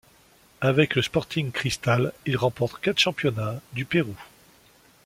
Avec 0.61 0.95
le 0.95 1.03
Sporting 1.03 1.51
Cristal, 1.51 2.11
il 2.25 2.35
remporte 2.35 2.81
quatre 2.81 2.97
championnats 2.97 3.61
du 3.73 3.85
Pérou. 3.85 4.17